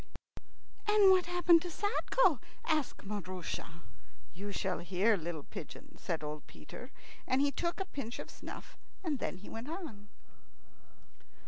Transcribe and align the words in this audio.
"And 0.87 1.11
what 1.11 1.27
happened 1.27 1.61
to 1.61 1.69
Sadko?" 1.69 2.39
asked 2.65 3.03
Maroosia. 3.05 3.81
"You 4.33 4.51
shall 4.51 4.79
hear, 4.79 5.15
little 5.15 5.43
pigeon," 5.43 5.95
said 5.99 6.23
old 6.23 6.47
Peter, 6.47 6.89
and 7.27 7.39
he 7.39 7.51
took 7.51 7.79
a 7.79 7.85
pinch 7.85 8.17
of 8.17 8.31
snuff. 8.31 8.79
Then 9.03 9.37
he 9.37 9.47
went 9.51 9.69
on. 9.69 10.09